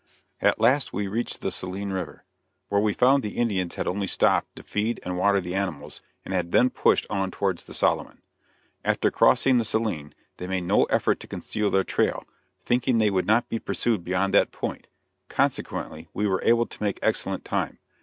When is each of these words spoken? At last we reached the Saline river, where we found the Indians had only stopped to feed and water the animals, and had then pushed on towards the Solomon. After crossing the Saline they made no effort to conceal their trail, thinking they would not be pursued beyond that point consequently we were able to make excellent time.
At 0.41 0.59
last 0.59 0.91
we 0.91 1.05
reached 1.07 1.41
the 1.41 1.51
Saline 1.51 1.91
river, 1.91 2.23
where 2.69 2.81
we 2.81 2.91
found 2.91 3.21
the 3.21 3.37
Indians 3.37 3.75
had 3.75 3.87
only 3.87 4.07
stopped 4.07 4.55
to 4.55 4.63
feed 4.63 4.99
and 5.03 5.15
water 5.15 5.39
the 5.39 5.53
animals, 5.53 6.01
and 6.25 6.33
had 6.33 6.51
then 6.51 6.71
pushed 6.71 7.05
on 7.11 7.29
towards 7.29 7.65
the 7.65 7.73
Solomon. 7.75 8.23
After 8.83 9.11
crossing 9.11 9.59
the 9.59 9.63
Saline 9.63 10.15
they 10.37 10.47
made 10.47 10.63
no 10.63 10.85
effort 10.85 11.19
to 11.19 11.27
conceal 11.27 11.69
their 11.69 11.83
trail, 11.83 12.25
thinking 12.65 12.97
they 12.97 13.11
would 13.11 13.27
not 13.27 13.47
be 13.47 13.59
pursued 13.59 14.03
beyond 14.03 14.33
that 14.33 14.51
point 14.51 14.87
consequently 15.29 16.09
we 16.15 16.25
were 16.25 16.41
able 16.43 16.65
to 16.65 16.81
make 16.81 16.97
excellent 17.03 17.45
time. 17.45 17.77